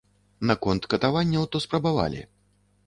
Наконт 0.51 0.87
катаванняў, 0.93 1.47
то 1.55 1.65
спрабавалі. 1.67 2.21